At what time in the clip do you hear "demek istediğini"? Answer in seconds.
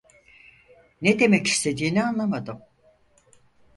1.19-2.03